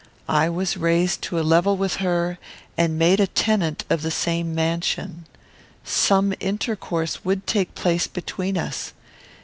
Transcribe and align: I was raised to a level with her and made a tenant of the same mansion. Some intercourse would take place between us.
I 0.33 0.49
was 0.49 0.77
raised 0.77 1.21
to 1.25 1.37
a 1.39 1.45
level 1.45 1.77
with 1.77 1.97
her 1.97 2.39
and 2.75 2.97
made 2.97 3.19
a 3.19 3.27
tenant 3.27 3.85
of 3.87 4.01
the 4.01 4.09
same 4.09 4.55
mansion. 4.55 5.27
Some 5.83 6.33
intercourse 6.39 7.23
would 7.23 7.45
take 7.45 7.75
place 7.75 8.07
between 8.07 8.57
us. 8.57 8.93